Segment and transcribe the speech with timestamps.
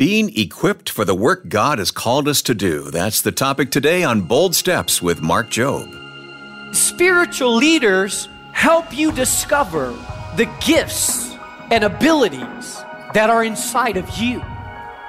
[0.00, 2.90] Being equipped for the work God has called us to do.
[2.90, 6.74] That's the topic today on Bold Steps with Mark Jobe.
[6.74, 9.90] Spiritual leaders help you discover
[10.38, 11.36] the gifts
[11.70, 12.82] and abilities
[13.12, 14.42] that are inside of you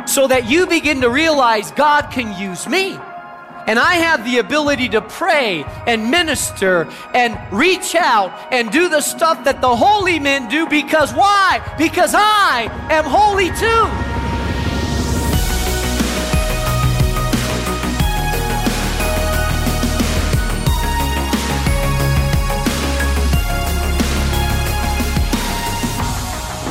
[0.05, 2.99] so that you begin to realize God can use me.
[3.67, 8.99] And I have the ability to pray and minister and reach out and do the
[8.99, 11.61] stuff that the holy men do because why?
[11.77, 14.10] Because I am holy too.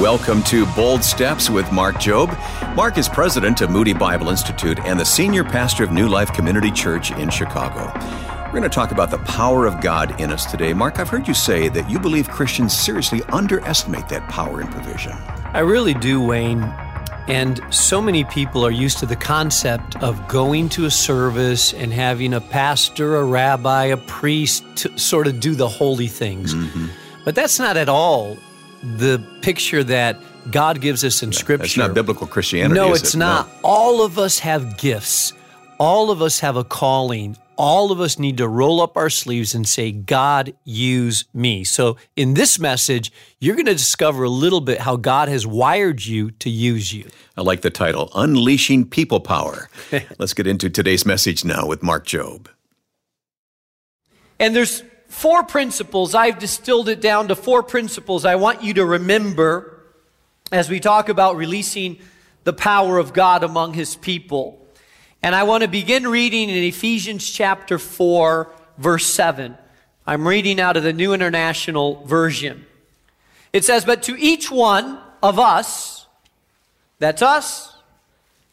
[0.01, 2.35] Welcome to Bold Steps with Mark Jobe.
[2.75, 6.71] Mark is president of Moody Bible Institute and the senior pastor of New Life Community
[6.71, 7.93] Church in Chicago.
[8.47, 10.73] We're going to talk about the power of God in us today.
[10.73, 15.13] Mark, I've heard you say that you believe Christians seriously underestimate that power and provision.
[15.13, 16.63] I really do, Wayne.
[17.29, 21.93] And so many people are used to the concept of going to a service and
[21.93, 26.55] having a pastor, a rabbi, a priest to sort of do the holy things.
[26.55, 26.87] Mm-hmm.
[27.23, 28.39] But that's not at all
[28.83, 30.19] the picture that
[30.51, 31.65] God gives us in yeah, Scripture.
[31.65, 32.75] It's not biblical Christianity.
[32.75, 33.19] No, it's it?
[33.19, 33.47] not.
[33.47, 33.53] No.
[33.65, 35.33] All of us have gifts.
[35.79, 37.37] All of us have a calling.
[37.57, 41.63] All of us need to roll up our sleeves and say, God, use me.
[41.65, 46.05] So, in this message, you're going to discover a little bit how God has wired
[46.05, 47.07] you to use you.
[47.37, 49.69] I like the title, Unleashing People Power.
[50.19, 52.47] Let's get into today's message now with Mark Jobe.
[54.39, 56.15] And there's four principles.
[56.15, 59.83] I've distilled it down to four principles I want you to remember
[60.53, 61.99] as we talk about releasing
[62.45, 64.65] the power of God among his people.
[65.23, 69.59] And I want to begin reading in Ephesians chapter 4, verse 7.
[70.07, 72.65] I'm reading out of the New International Version.
[73.53, 76.07] It says, But to each one of us,
[76.99, 77.77] that's us,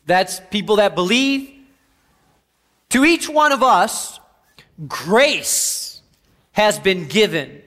[0.05, 1.53] that's people that believe,
[2.89, 4.19] to each one of us,
[4.87, 5.86] grace
[6.57, 7.61] has been given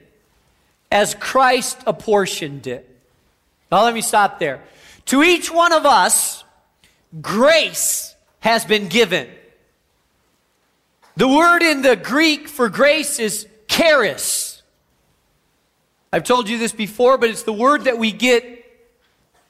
[0.91, 2.85] as Christ apportioned it.
[3.71, 4.61] Now, let me stop there.
[5.05, 6.43] To each one of us,
[7.21, 9.29] grace has been given.
[11.15, 14.61] The word in the Greek for grace is charis.
[16.11, 18.43] I've told you this before, but it's the word that we get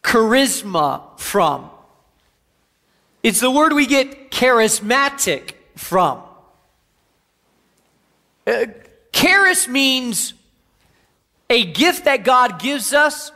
[0.04, 1.68] charisma from.
[3.24, 6.22] It's the word we get charismatic from.
[8.46, 8.66] Uh,
[9.12, 10.34] Charis means
[11.50, 13.32] a gift that God gives us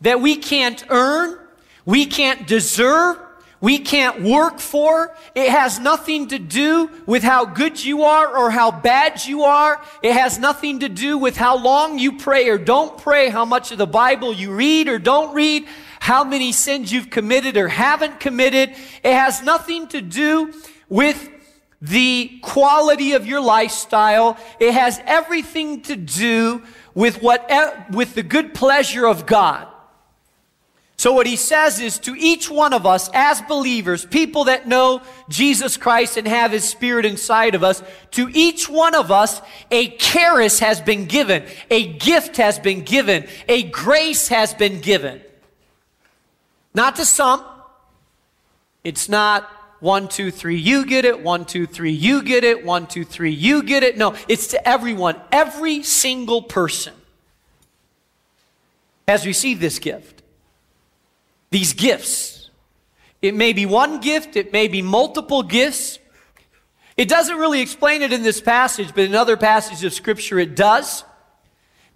[0.00, 1.38] that we can't earn,
[1.84, 3.18] we can't deserve,
[3.60, 5.14] we can't work for.
[5.36, 9.80] It has nothing to do with how good you are or how bad you are.
[10.02, 13.70] It has nothing to do with how long you pray or don't pray, how much
[13.70, 15.66] of the Bible you read or don't read,
[16.00, 18.70] how many sins you've committed or haven't committed.
[18.70, 20.52] It has nothing to do
[20.88, 21.30] with
[21.82, 24.38] the quality of your lifestyle.
[24.60, 26.62] It has everything to do
[26.94, 27.50] with what,
[27.90, 29.66] with the good pleasure of God.
[30.96, 35.02] So what he says is to each one of us as believers, people that know
[35.28, 37.82] Jesus Christ and have his spirit inside of us,
[38.12, 43.26] to each one of us, a charis has been given, a gift has been given,
[43.48, 45.20] a grace has been given.
[46.72, 47.44] Not to some.
[48.84, 49.50] It's not
[49.82, 51.24] one, two, three, you get it.
[51.24, 52.64] One, two, three, you get it.
[52.64, 53.98] One, two, three, you get it.
[53.98, 55.20] No, it's to everyone.
[55.32, 56.94] Every single person
[59.08, 60.22] has received this gift.
[61.50, 62.48] These gifts.
[63.20, 65.98] It may be one gift, it may be multiple gifts.
[66.96, 70.54] It doesn't really explain it in this passage, but in other passages of Scripture it
[70.54, 71.02] does.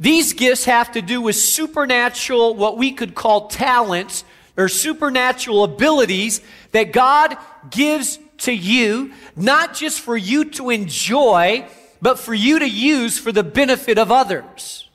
[0.00, 4.24] These gifts have to do with supernatural, what we could call talents
[4.56, 6.40] or supernatural abilities
[6.72, 7.36] that God
[7.70, 11.66] gives to you, not just for you to enjoy,
[12.02, 14.88] but for you to use for the benefit of others.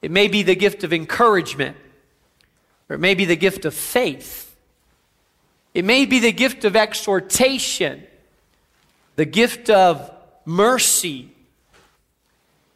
[0.00, 1.76] It may be the gift of encouragement,
[2.88, 4.54] or it may be the gift of faith.
[5.74, 8.02] It may be the gift of exhortation,
[9.16, 10.10] the gift of
[10.44, 11.30] mercy.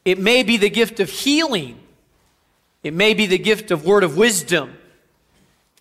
[0.05, 1.79] It may be the gift of healing.
[2.83, 4.79] It may be the gift of word of wisdom.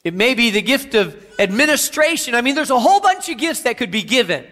[0.06, 2.36] It may be the gift of administration.
[2.36, 4.46] I mean, there's a whole bunch of gifts that could be given.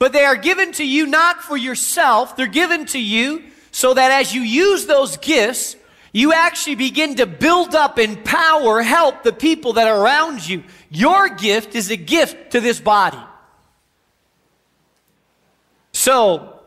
[0.00, 4.10] But they are given to you not for yourself, they're given to you so that
[4.10, 5.76] as you use those gifts,
[6.12, 10.64] you actually begin to build up, empower, help the people that are around you.
[10.90, 13.22] Your gift is a gift to this body.
[15.92, 16.60] So,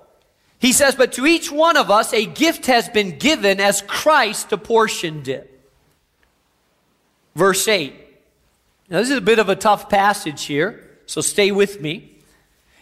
[0.59, 4.53] he says, but to each one of us a gift has been given as Christ
[4.53, 5.52] apportioned it.
[7.35, 7.93] Verse 8
[8.89, 12.17] Now, this is a bit of a tough passage here, so stay with me.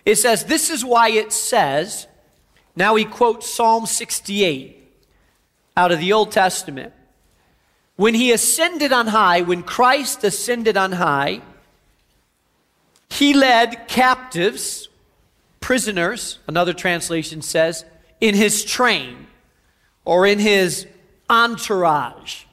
[0.06, 2.08] It says, This is why it says,
[2.76, 4.78] now he quotes Psalm 68
[5.76, 6.94] out of the Old Testament.
[7.96, 11.42] When he ascended on high, when Christ ascended on high,
[13.10, 14.90] he led captives,
[15.60, 17.86] prisoners, another translation says,
[18.20, 19.28] in his train
[20.06, 20.88] or in his
[21.30, 22.46] entourage.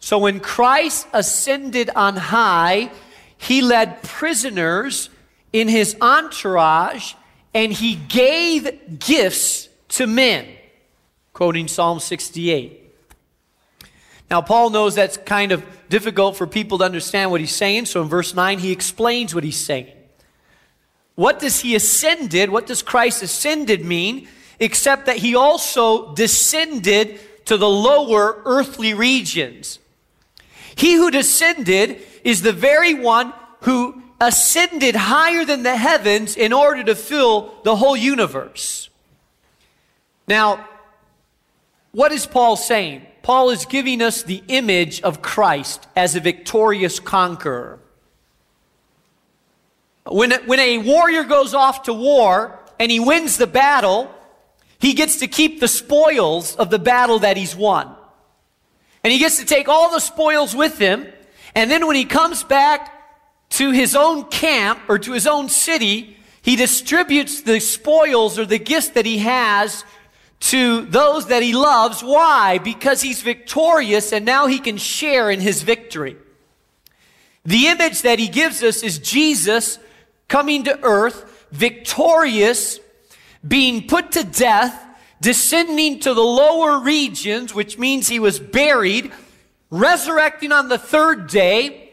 [0.00, 2.90] So when Christ ascended on high,
[3.36, 5.10] he led prisoners
[5.52, 7.14] in his entourage
[7.54, 10.46] and he gave gifts to men.
[11.32, 12.78] Quoting Psalm 68.
[14.30, 18.02] Now, Paul knows that's kind of difficult for people to understand what he's saying, so
[18.02, 19.88] in verse 9, he explains what he's saying.
[21.16, 24.28] What does he ascended, what does Christ ascended mean,
[24.60, 29.80] except that he also descended to the lower earthly regions?
[30.80, 33.34] He who descended is the very one
[33.64, 38.88] who ascended higher than the heavens in order to fill the whole universe.
[40.26, 40.66] Now,
[41.92, 43.04] what is Paul saying?
[43.20, 47.78] Paul is giving us the image of Christ as a victorious conqueror.
[50.06, 54.10] When, when a warrior goes off to war and he wins the battle,
[54.78, 57.94] he gets to keep the spoils of the battle that he's won.
[59.02, 61.06] And he gets to take all the spoils with him.
[61.54, 62.96] And then when he comes back
[63.50, 68.58] to his own camp or to his own city, he distributes the spoils or the
[68.58, 69.84] gifts that he has
[70.40, 72.02] to those that he loves.
[72.02, 72.58] Why?
[72.58, 76.16] Because he's victorious and now he can share in his victory.
[77.44, 79.78] The image that he gives us is Jesus
[80.28, 82.80] coming to earth, victorious,
[83.46, 84.86] being put to death,
[85.20, 89.12] descending to the lower regions, which means he was buried,
[89.70, 91.92] resurrecting on the third day.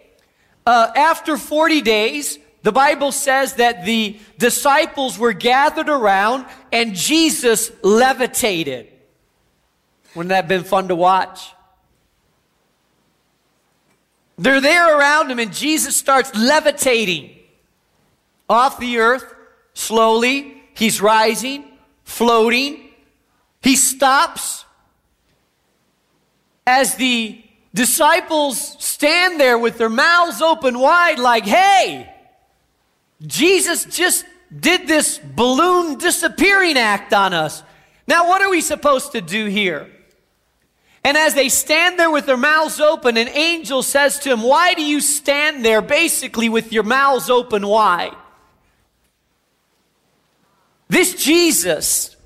[0.65, 7.71] Uh, after 40 days, the Bible says that the disciples were gathered around and Jesus
[7.81, 8.87] levitated.
[10.15, 11.53] Wouldn't that have been fun to watch?
[14.37, 17.35] They're there around him and Jesus starts levitating
[18.49, 19.33] off the earth
[19.73, 20.63] slowly.
[20.73, 21.65] He's rising,
[22.03, 22.86] floating,
[23.67, 24.63] he stops
[26.65, 27.43] as the
[27.73, 32.09] disciples stand there with their mouths open wide, like, hey,
[33.25, 34.23] Jesus just
[34.57, 37.61] did this balloon disappearing act on us.
[38.07, 39.91] Now, what are we supposed to do here?
[41.03, 44.75] And as they stand there with their mouths open, an angel says to him, Why
[44.75, 48.15] do you stand there basically with your mouths open wide?
[50.87, 52.16] This Jesus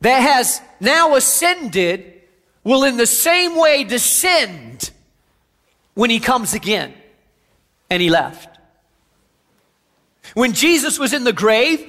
[0.00, 2.22] that has now ascended
[2.64, 4.90] will in the same way descend
[5.94, 6.94] when he comes again.
[7.88, 8.58] And he left.
[10.34, 11.80] When Jesus was in the grave,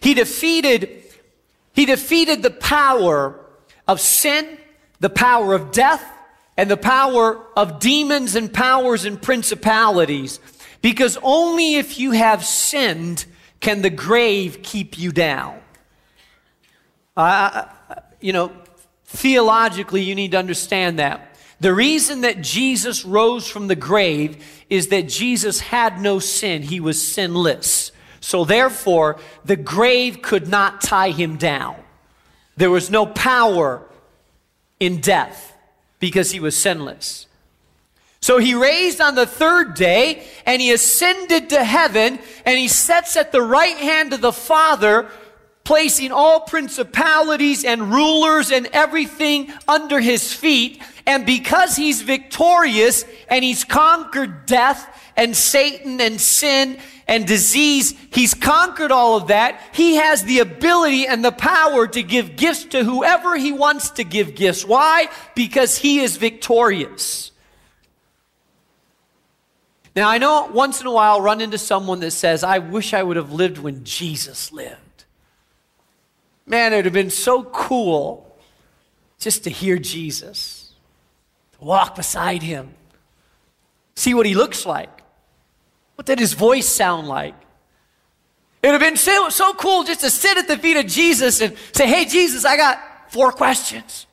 [0.00, 1.02] he defeated,
[1.74, 3.38] he defeated the power
[3.86, 4.58] of sin,
[5.00, 6.02] the power of death,
[6.56, 10.40] and the power of demons and powers and principalities.
[10.82, 13.26] Because only if you have sinned
[13.60, 15.59] can the grave keep you down.
[17.16, 18.52] You know,
[19.06, 21.36] theologically, you need to understand that.
[21.60, 26.62] The reason that Jesus rose from the grave is that Jesus had no sin.
[26.62, 27.92] He was sinless.
[28.20, 31.76] So therefore, the grave could not tie him down.
[32.56, 33.82] There was no power
[34.78, 35.54] in death
[35.98, 37.26] because he was sinless.
[38.22, 43.16] So he raised on the third day and he ascended to heaven and he sits
[43.16, 45.08] at the right hand of the Father
[45.64, 50.82] placing all principalities and rulers and everything under his feet.
[51.06, 54.86] And because he's victorious and he's conquered death
[55.16, 59.60] and Satan and sin and disease, he's conquered all of that.
[59.72, 64.04] He has the ability and the power to give gifts to whoever he wants to
[64.04, 64.64] give gifts.
[64.64, 65.08] Why?
[65.34, 67.32] Because he is victorious.
[69.96, 72.94] Now, I know once in a while I'll run into someone that says, I wish
[72.94, 74.76] I would have lived when Jesus lived.
[76.50, 78.36] Man, it would have been so cool
[79.20, 80.72] just to hear Jesus,
[81.52, 82.74] to walk beside him,
[83.94, 84.90] see what he looks like.
[85.94, 87.36] What did his voice sound like?
[88.64, 91.40] It would have been so, so cool just to sit at the feet of Jesus
[91.40, 92.80] and say, Hey, Jesus, I got
[93.12, 94.08] four questions.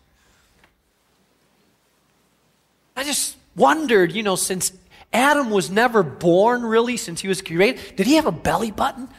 [2.96, 4.74] I just wondered, you know, since
[5.12, 9.10] Adam was never born really, since he was created, did he have a belly button?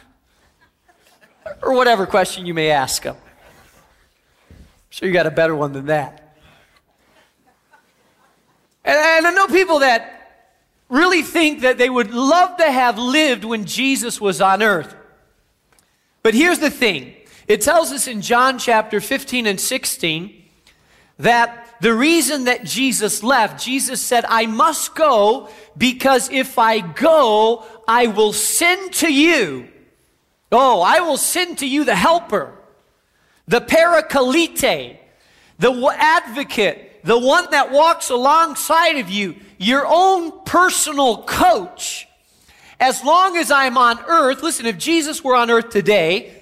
[1.63, 3.17] Or whatever question you may ask them.
[4.51, 4.57] I'm
[4.91, 6.37] sure you got a better one than that.
[8.85, 10.19] And, and I know people that
[10.89, 14.95] really think that they would love to have lived when Jesus was on earth.
[16.23, 17.15] But here's the thing
[17.47, 20.45] it tells us in John chapter 15 and 16
[21.19, 27.65] that the reason that Jesus left, Jesus said, I must go because if I go,
[27.87, 29.69] I will send to you.
[30.51, 32.53] Oh, I will send to you the helper,
[33.47, 34.99] the parakalite,
[35.59, 42.09] the advocate, the one that walks alongside of you, your own personal coach.
[42.81, 46.35] As long as I'm on earth, listen, if Jesus were on earth today,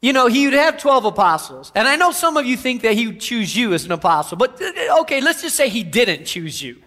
[0.00, 1.72] you know, he would have 12 apostles.
[1.74, 4.36] And I know some of you think that he would choose you as an apostle,
[4.36, 6.82] but uh, okay, let's just say he didn't choose you.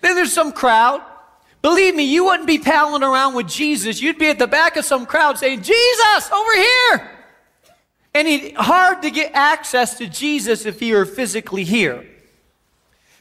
[0.00, 1.02] Then there's some crowd.
[1.62, 4.00] Believe me, you wouldn't be palling around with Jesus.
[4.00, 7.10] You'd be at the back of some crowd saying, Jesus, over here.
[8.14, 12.06] And it's hard to get access to Jesus if he were physically here.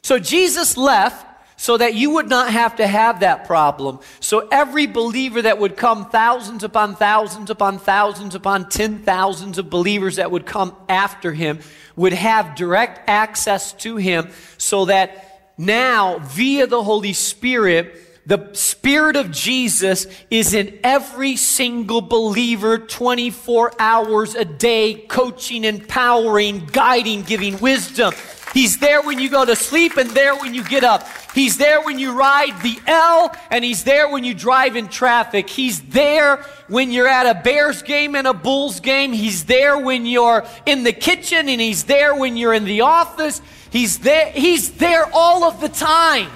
[0.01, 1.25] So Jesus left
[1.59, 3.99] so that you would not have to have that problem.
[4.21, 9.69] So every believer that would come, thousands upon thousands upon thousands upon ten thousands of
[9.69, 11.59] believers that would come after him,
[11.97, 15.25] would have direct access to him so that
[15.57, 23.73] now, via the Holy Spirit, the Spirit of Jesus is in every single believer 24
[23.79, 28.13] hours a day, coaching, empowering, guiding, giving wisdom.
[28.53, 31.07] He's there when you go to sleep and there when you get up.
[31.35, 35.49] He's there when you ride the L and he's there when you drive in traffic.
[35.49, 39.13] He's there when you're at a Bears game and a Bulls game.
[39.13, 43.41] He's there when you're in the kitchen and he's there when you're in the office.
[43.69, 46.29] He's there, he's there all of the time.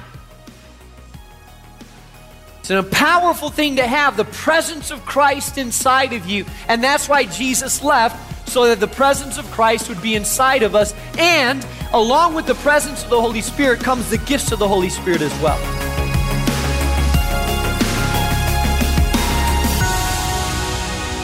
[2.64, 6.46] It's a powerful thing to have the presence of Christ inside of you.
[6.70, 10.74] And that's why Jesus left so that the presence of Christ would be inside of
[10.74, 10.94] us.
[11.18, 14.88] And along with the presence of the Holy Spirit comes the gifts of the Holy
[14.88, 16.03] Spirit as well.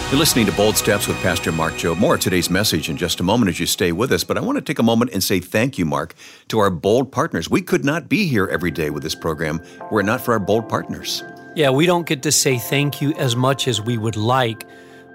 [0.09, 1.99] You're listening to Bold Steps with Pastor Mark Jobe.
[1.99, 4.23] More of today's message in just a moment as you stay with us.
[4.23, 6.15] But I want to take a moment and say thank you, Mark,
[6.47, 7.47] to our bold partners.
[7.47, 9.61] We could not be here every day with this program
[9.91, 11.23] were it not for our bold partners.
[11.55, 14.65] Yeah, we don't get to say thank you as much as we would like,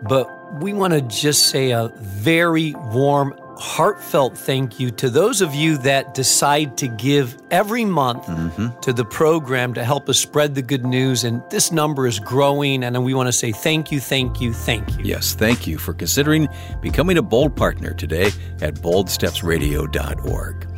[0.09, 0.31] but
[0.63, 5.77] we want to just say a very warm, heartfelt thank you to those of you
[5.79, 8.69] that decide to give every month mm-hmm.
[8.81, 11.25] to the program to help us spread the good news.
[11.25, 14.99] And this number is growing, and we want to say thank you, thank you, thank
[14.99, 15.05] you.
[15.05, 16.49] Yes, thank you for considering
[16.81, 18.27] becoming a bold partner today
[18.61, 20.69] at boldstepsradio.org.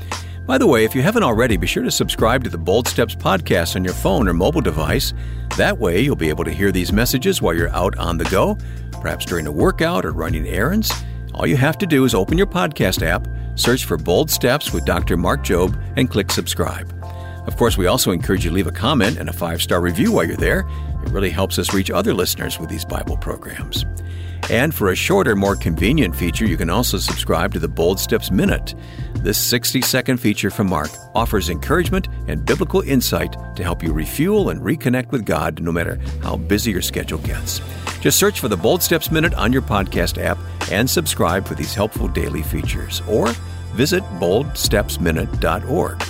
[0.47, 3.17] By the way, if you haven't already, be sure to subscribe to the Bold Steps
[3.17, 5.13] podcast on your phone or mobile device.
[5.57, 8.57] That way, you'll be able to hear these messages while you're out on the go
[9.07, 10.93] perhaps during a workout or running errands,
[11.37, 14.87] all you have to do is open your podcast app, search for Bold Steps with
[14.87, 15.19] Dr.
[15.19, 16.91] Mark Jobe, and click subscribe.
[17.47, 20.13] Of course, we also encourage you to leave a comment and a five star review
[20.13, 20.61] while you're there.
[21.05, 23.85] It really helps us reach other listeners with these Bible programs.
[24.51, 28.31] And for a shorter, more convenient feature, you can also subscribe to the Bold Steps
[28.31, 28.77] Minute.
[29.17, 34.51] This 60 second feature from Mark offers encouragement and biblical insight to help you refuel
[34.51, 37.61] and reconnect with God no matter how busy your schedule gets.
[38.01, 40.39] Just search for the Bold Steps Minute on your podcast app
[40.71, 43.03] and subscribe for these helpful daily features.
[43.09, 43.29] Or
[43.75, 46.03] visit boldstepsminute.org.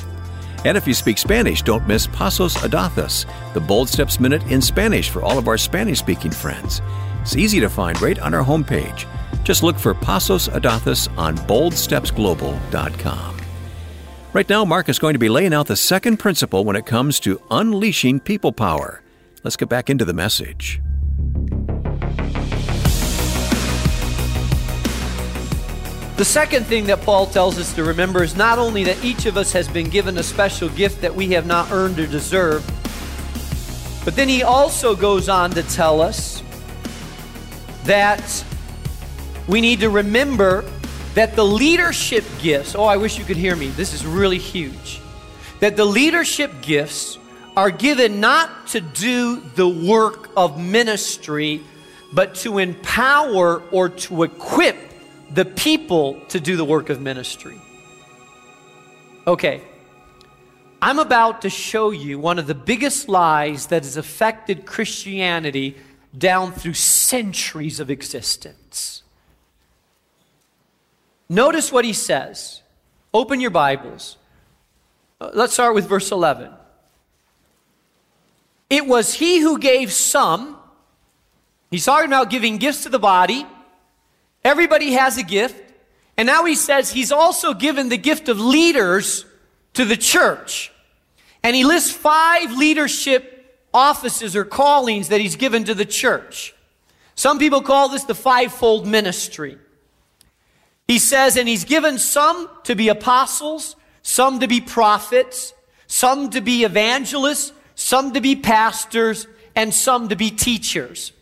[0.67, 3.25] And if you speak Spanish, don't miss Pasos Audaces,
[3.55, 6.83] the Bold Steps Minute in Spanish for all of our Spanish speaking friends.
[7.27, 9.05] It's easy to find right on our homepage.
[9.43, 13.37] Just look for Pasos Audaces on boldstepsglobal.com.
[14.33, 17.19] Right now, Mark is going to be laying out the second principle when it comes
[17.19, 19.03] to unleashing people power.
[19.43, 20.81] Let's get back into the message.
[26.17, 29.37] The second thing that Paul tells us to remember is not only that each of
[29.37, 32.73] us has been given a special gift that we have not earned or deserved,
[34.05, 36.36] but then he also goes on to tell us
[37.87, 38.45] that
[39.47, 40.65] we need to remember
[41.15, 43.69] that the leadership gifts, oh, I wish you could hear me.
[43.69, 45.01] This is really huge.
[45.61, 47.17] That the leadership gifts
[47.57, 51.63] are given not to do the work of ministry,
[52.13, 54.77] but to empower or to equip
[55.33, 57.59] the people to do the work of ministry.
[59.27, 59.63] Okay,
[60.83, 65.77] I'm about to show you one of the biggest lies that has affected Christianity
[66.17, 69.03] down through centuries of existence.
[71.29, 72.63] Notice what he says.
[73.13, 74.17] Open your Bibles.
[75.21, 76.53] Uh, let's start with verse 11.
[78.71, 80.57] It was he who gave some,
[81.71, 83.47] he's talking about giving gifts to the body
[84.47, 85.61] Everybody has a gift.
[86.17, 89.27] And now he says he's also given the gift of leaders
[89.75, 90.73] to the church.
[91.43, 93.36] And he lists five leadership
[93.77, 96.55] offices or callings that he's given to the church.
[97.15, 99.59] Some people call this the fivefold ministry.
[100.89, 105.53] He says, and he's given some to be apostles, some to be prophets,
[105.87, 111.13] some to be evangelists, some to be pastors, and some to be teachers.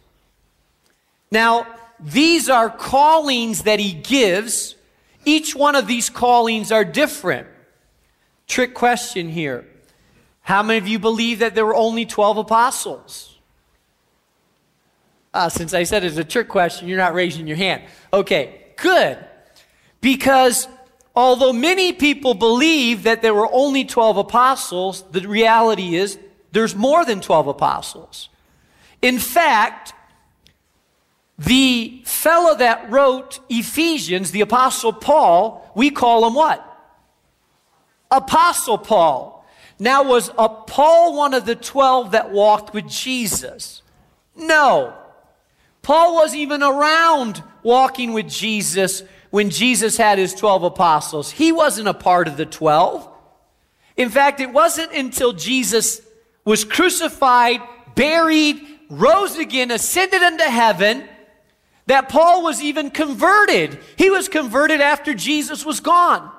[1.31, 1.67] Now,
[1.99, 4.77] these are callings that he gives.
[5.25, 7.49] Each one of these callings are different.
[8.47, 9.67] Trick question here.
[10.45, 13.39] How many of you believe that there were only 12 apostles?
[15.33, 17.83] Uh, since I said it's a trick question, you're not raising your hand.
[18.13, 19.19] Okay, good.
[20.03, 20.69] Because
[21.17, 26.19] although many people believe that there were only 12 apostles, the reality is
[26.53, 28.29] there's more than 12 apostles.
[29.01, 29.95] In fact,
[31.39, 36.63] the fellow that wrote Ephesians, the Apostle Paul, we call him what?
[38.11, 39.34] Apostle Paul.
[39.79, 43.83] Now, was a Paul one of the 12 that walked with Jesus?
[44.37, 44.95] No.
[45.83, 51.31] Paul wasn't even around walking with Jesus when Jesus had his 12 apostles.
[51.31, 53.09] He wasn't a part of the 12.
[53.97, 56.01] In fact, it wasn't until Jesus
[56.45, 57.61] was crucified,
[57.95, 61.09] buried, rose again, ascended into heaven,
[61.87, 63.79] that Paul was even converted.
[63.97, 66.31] He was converted after Jesus was gone.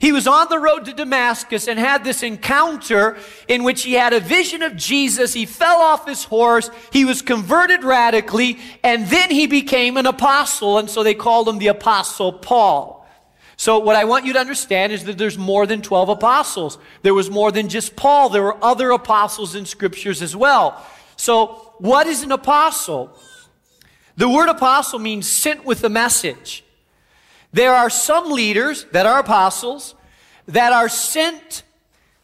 [0.00, 4.14] He was on the road to Damascus and had this encounter in which he had
[4.14, 5.34] a vision of Jesus.
[5.34, 6.70] He fell off his horse.
[6.90, 11.58] He was converted radically, and then he became an apostle, and so they called him
[11.58, 13.06] the Apostle Paul.
[13.58, 16.78] So, what I want you to understand is that there's more than 12 apostles.
[17.02, 20.82] There was more than just Paul, there were other apostles in scriptures as well.
[21.16, 23.14] So, what is an apostle?
[24.16, 26.64] The word apostle means sent with a message.
[27.52, 29.94] There are some leaders that are apostles
[30.46, 31.62] that are sent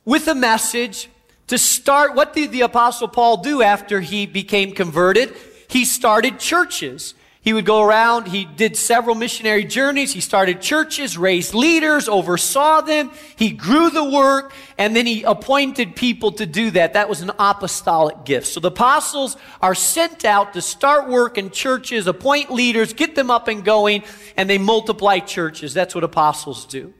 [0.04, 1.08] with a message
[1.48, 2.14] to start.
[2.14, 5.34] What did the apostle Paul do after he became converted?
[5.68, 7.14] He started churches.
[7.46, 12.80] He would go around, he did several missionary journeys, he started churches, raised leaders, oversaw
[12.80, 16.94] them, he grew the work, and then he appointed people to do that.
[16.94, 18.48] That was an apostolic gift.
[18.48, 23.30] So the apostles are sent out to start work in churches, appoint leaders, get them
[23.30, 24.02] up and going,
[24.36, 25.72] and they multiply churches.
[25.72, 26.92] That's what apostles do.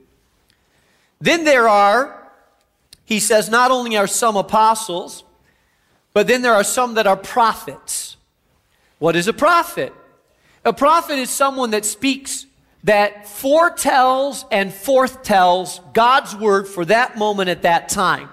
[1.20, 2.30] Then there are,
[3.04, 5.24] he says, not only are some apostles,
[6.12, 8.16] but then there are some that are prophets.
[9.00, 9.92] What is a prophet?
[10.66, 12.44] A prophet is someone that speaks,
[12.82, 18.28] that foretells and forthtells God's word for that moment at that time.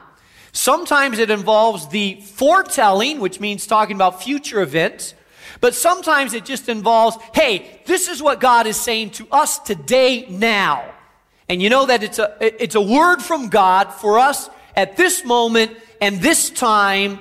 [0.51, 5.13] Sometimes it involves the foretelling, which means talking about future events.
[5.61, 10.25] But sometimes it just involves, hey, this is what God is saying to us today,
[10.27, 10.91] now.
[11.47, 15.23] And you know that it's a, it's a word from God for us at this
[15.23, 17.19] moment and this time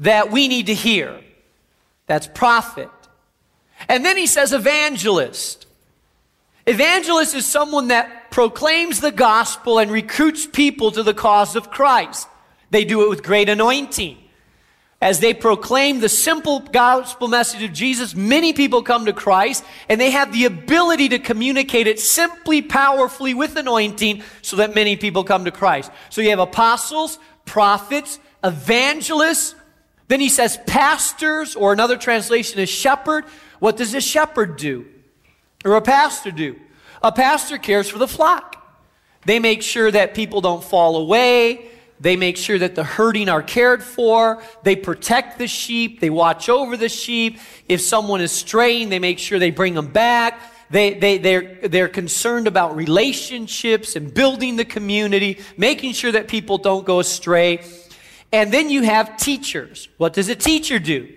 [0.00, 1.20] that we need to hear.
[2.06, 2.88] That's prophet.
[3.88, 5.66] And then he says evangelist.
[6.66, 12.28] Evangelist is someone that proclaims the gospel and recruits people to the cause of Christ.
[12.70, 14.18] They do it with great anointing.
[15.02, 19.98] As they proclaim the simple gospel message of Jesus, many people come to Christ and
[19.98, 25.24] they have the ability to communicate it simply, powerfully with anointing so that many people
[25.24, 25.90] come to Christ.
[26.10, 29.54] So you have apostles, prophets, evangelists.
[30.08, 33.24] Then he says pastors, or another translation is shepherd.
[33.60, 34.86] What does a shepherd do?
[35.64, 36.58] Or a pastor do?
[37.02, 38.56] A pastor cares for the flock.
[39.24, 41.66] They make sure that people don't fall away.
[42.00, 44.42] They make sure that the herding are cared for.
[44.62, 46.00] They protect the sheep.
[46.00, 47.38] They watch over the sheep.
[47.68, 50.40] If someone is straying, they make sure they bring them back.
[50.70, 56.56] They, they, they're, they're concerned about relationships and building the community, making sure that people
[56.58, 57.62] don't go astray.
[58.32, 59.88] And then you have teachers.
[59.98, 61.12] What does a teacher do?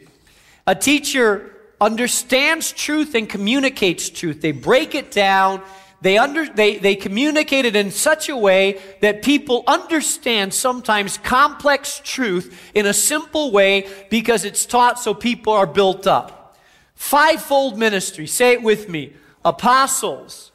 [0.66, 1.53] A teacher
[1.84, 4.42] understands truth and communicates truth.
[4.42, 5.62] They break it down.
[6.02, 12.02] They, under, they, they communicate it in such a way that people understand sometimes complex
[12.04, 16.58] truth in a simple way because it's taught so people are built up.
[16.96, 19.14] Fivefold ministry, say it with me
[19.46, 20.52] apostles,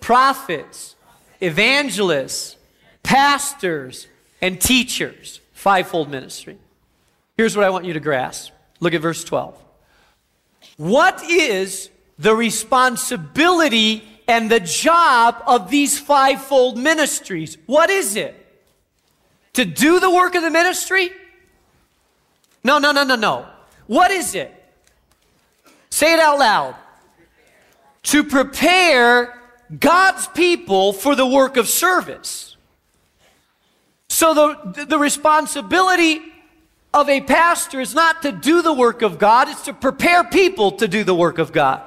[0.00, 0.94] prophets,
[1.40, 2.56] evangelists,
[3.02, 4.06] pastors,
[4.40, 5.40] and teachers.
[5.52, 6.56] Fivefold ministry.
[7.36, 8.52] Here's what I want you to grasp.
[8.80, 9.69] Look at verse 12.
[10.76, 17.58] What is the responsibility and the job of these fivefold ministries?
[17.66, 18.36] What is it?
[19.54, 21.10] To do the work of the ministry?
[22.62, 23.46] No, no, no, no, no.
[23.86, 24.54] What is it?
[25.90, 26.76] Say it out loud.
[28.04, 29.40] To prepare
[29.78, 32.56] God's people for the work of service.
[34.08, 36.20] So the, the responsibility
[36.92, 40.72] of a pastor is not to do the work of God, it's to prepare people
[40.72, 41.82] to do the work of God.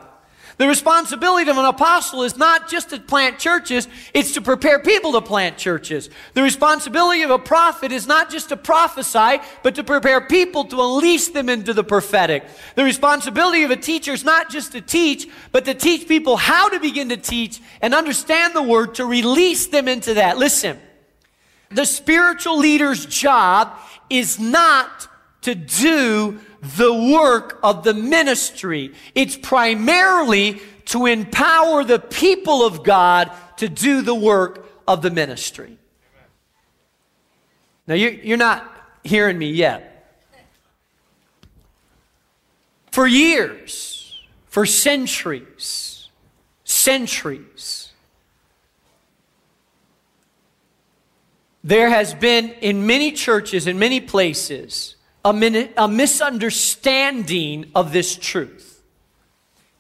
[0.58, 5.14] The responsibility of an apostle is not just to plant churches, it's to prepare people
[5.14, 6.12] to plant churches.
[6.36, 10.80] The responsibility of a prophet is not just to prophesy, but to prepare people to
[10.80, 12.46] unleash them into the prophetic.
[12.76, 16.70] The responsibility of a teacher is not just to teach, but to teach people how
[16.70, 20.38] to begin to teach and understand the word to release them into that.
[20.38, 20.80] Listen,
[21.76, 23.78] the spiritual leader's job
[24.10, 25.08] is not
[25.42, 28.94] to do the work of the ministry.
[29.16, 35.78] It's primarily to empower the people of God to do the work of the ministry.
[37.88, 38.70] Now, you're not
[39.04, 39.90] hearing me yet.
[42.92, 46.10] For years, for centuries,
[46.64, 47.83] centuries,
[51.64, 58.16] there has been in many churches, in many places, a, min- a misunderstanding of this
[58.16, 58.82] truth.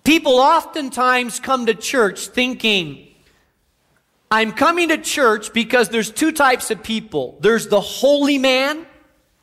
[0.04, 3.08] People oftentimes come to church thinking,
[4.32, 8.86] I'm coming to church because there's two types of people there's the holy man,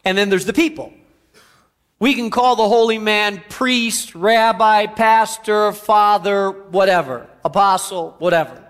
[0.05, 0.93] and then there's the people.
[1.99, 8.70] We can call the holy man priest, rabbi, pastor, father, whatever, apostle, whatever.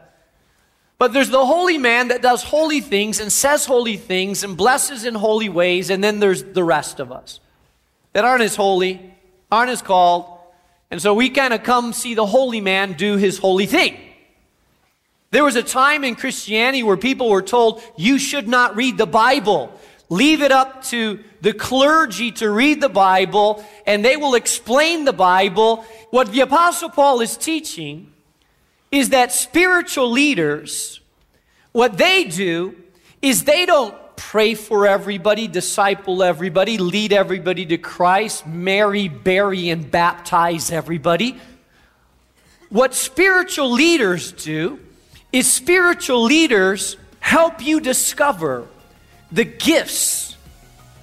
[1.00, 5.06] But there's the holy man that does holy things and says holy things and blesses
[5.06, 7.40] in holy ways, and then there's the rest of us
[8.12, 9.14] that aren't as holy,
[9.50, 10.26] aren't as called,
[10.90, 13.96] and so we kind of come see the holy man do his holy thing.
[15.30, 19.06] There was a time in Christianity where people were told, you should not read the
[19.06, 19.72] Bible.
[20.10, 25.14] Leave it up to the clergy to read the Bible, and they will explain the
[25.14, 25.82] Bible.
[26.10, 28.12] What the Apostle Paul is teaching
[28.90, 31.00] is that spiritual leaders,
[31.72, 32.74] what they do
[33.22, 39.90] is they don't pray for everybody, disciple everybody, lead everybody to Christ, marry, bury, and
[39.90, 41.40] baptize everybody.
[42.68, 44.78] What spiritual leaders do
[45.32, 48.66] is spiritual leaders help you discover
[49.32, 50.36] the gifts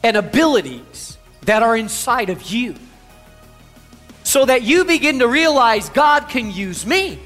[0.04, 2.76] and abilities that are inside of you
[4.24, 7.20] so that you begin to realize God can use me.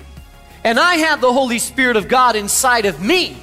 [0.63, 3.37] And I have the Holy Spirit of God inside of me.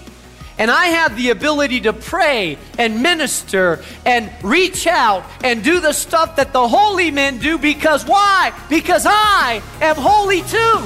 [0.59, 5.93] And I have the ability to pray and minister and reach out and do the
[5.93, 8.53] stuff that the holy men do because why?
[8.69, 10.85] Because I am holy too.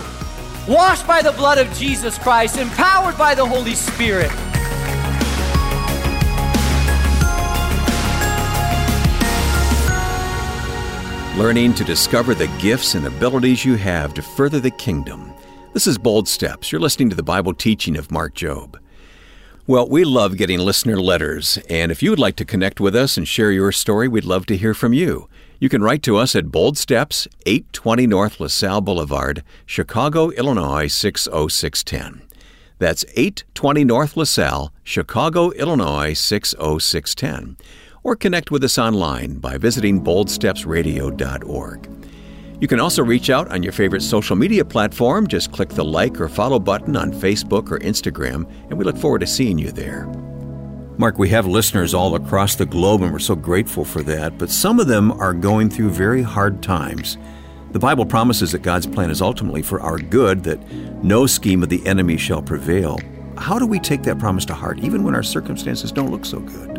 [0.71, 4.31] Washed by the blood of Jesus Christ, empowered by the Holy Spirit.
[11.39, 15.33] Learning to discover the gifts and abilities you have to further the kingdom.
[15.73, 16.71] This is Bold Steps.
[16.71, 18.77] You're listening to the Bible teaching of Mark Jobe.
[19.67, 23.17] Well, we love getting listener letters, and if you would like to connect with us
[23.17, 25.31] and share your story, we'd love to hear from you.
[25.61, 32.21] You can write to us at Bold Steps, 820 North LaSalle Boulevard, Chicago, Illinois 60610.
[32.79, 37.57] That's 820 North LaSalle, Chicago, Illinois 60610.
[38.03, 41.89] Or connect with us online by visiting boldstepsradio.org.
[42.63, 45.27] You can also reach out on your favorite social media platform.
[45.27, 49.19] Just click the like or follow button on Facebook or Instagram, and we look forward
[49.23, 50.07] to seeing you there.
[50.97, 54.49] Mark, we have listeners all across the globe, and we're so grateful for that, but
[54.49, 57.19] some of them are going through very hard times.
[57.73, 60.73] The Bible promises that God's plan is ultimately for our good, that
[61.03, 63.01] no scheme of the enemy shall prevail.
[63.37, 66.39] How do we take that promise to heart, even when our circumstances don't look so
[66.39, 66.72] good?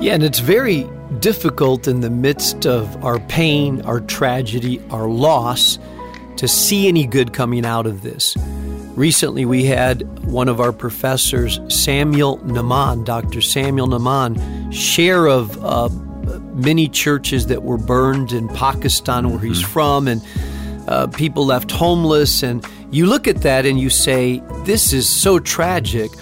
[0.00, 5.78] Yeah, and it's very difficult in the midst of our pain, our tragedy, our loss
[6.36, 8.36] to see any good coming out of this.
[8.94, 13.40] Recently, we had one of our professors, Samuel Naaman, Dr.
[13.40, 15.88] Samuel Naaman, share of uh,
[16.54, 19.72] many churches that were burned in Pakistan, where he's mm-hmm.
[19.72, 20.22] from, and
[20.86, 22.44] uh, people left homeless.
[22.44, 26.12] And you look at that and you say, this is so tragic.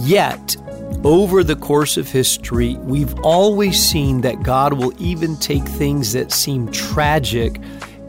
[0.00, 0.56] Yet,
[1.04, 6.32] over the course of history, we've always seen that God will even take things that
[6.32, 7.60] seem tragic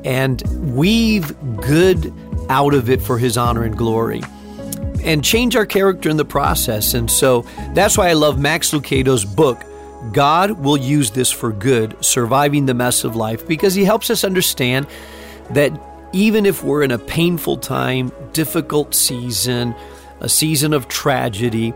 [0.03, 0.41] and
[0.75, 2.13] weave good
[2.49, 4.21] out of it for His honor and glory
[5.03, 6.93] and change our character in the process.
[6.93, 7.41] And so
[7.73, 9.63] that's why I love Max Lucado's book,
[10.11, 14.23] God Will Use This for Good Surviving the Mess of Life, because he helps us
[14.23, 14.87] understand
[15.51, 15.71] that
[16.13, 19.75] even if we're in a painful time, difficult season,
[20.19, 21.73] a season of tragedy,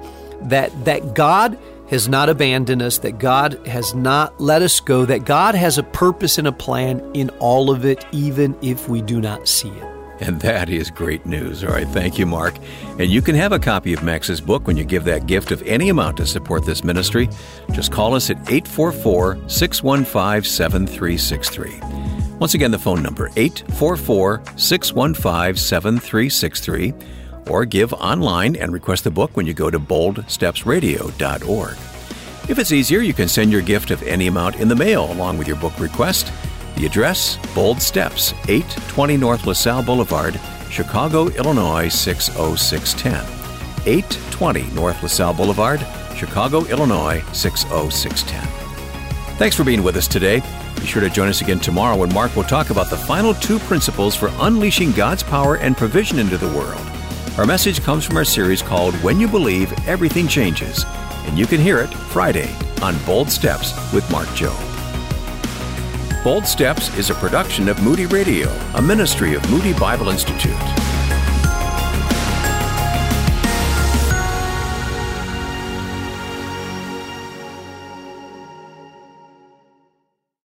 [0.50, 1.58] that, that God
[1.90, 5.84] has not abandoned us, that God has not let us go, that God has a
[5.84, 9.92] purpose and a plan in all of it, even if we do not see it.
[10.22, 11.64] And that is great news.
[11.64, 12.56] All right, thank you, Mark.
[13.00, 15.62] And you can have a copy of Max's book when you give that gift of
[15.64, 17.28] any amount to support this ministry.
[17.72, 22.38] Just call us at 844 615 7363.
[22.38, 26.94] Once again, the phone number 844 615 7363
[27.50, 31.78] or give online and request the book when you go to boldstepsradio.org.
[32.50, 35.38] If it's easier, you can send your gift of any amount in the mail along
[35.38, 36.32] with your book request.
[36.76, 43.14] The address Bold Steps, 820 North LaSalle Boulevard, Chicago, Illinois 60610.
[43.86, 48.42] 820 North LaSalle Boulevard, Chicago, Illinois 60610.
[49.38, 50.42] Thanks for being with us today.
[50.76, 53.60] Be sure to join us again tomorrow when Mark will talk about the final two
[53.60, 56.91] principles for unleashing God's power and provision into the world.
[57.38, 60.84] Our message comes from our series called When You Believe, Everything Changes,
[61.26, 64.54] and you can hear it Friday on Bold Steps with Mark Jobe.
[66.26, 70.52] Bold Steps is a production of Moody Radio, a ministry of Moody Bible Institute.